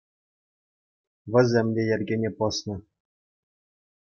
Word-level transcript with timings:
Вӗсем 1.31 1.67
те 1.73 1.81
йӗркене 1.89 2.29
пӑснӑ. 2.37 2.75